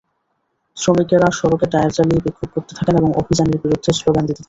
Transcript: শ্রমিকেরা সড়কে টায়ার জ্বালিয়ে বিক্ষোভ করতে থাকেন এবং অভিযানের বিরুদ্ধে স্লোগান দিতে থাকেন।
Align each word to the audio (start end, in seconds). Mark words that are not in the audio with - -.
শ্রমিকেরা 0.77 1.27
সড়কে 1.39 1.65
টায়ার 1.71 1.91
জ্বালিয়ে 1.95 2.23
বিক্ষোভ 2.25 2.49
করতে 2.55 2.73
থাকেন 2.77 2.95
এবং 2.97 3.09
অভিযানের 3.21 3.57
বিরুদ্ধে 3.63 3.91
স্লোগান 3.99 4.23
দিতে 4.23 4.31
থাকেন। 4.31 4.39